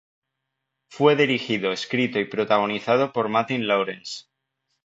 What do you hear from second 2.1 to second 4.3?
y protagonizado por Martin Lawrence.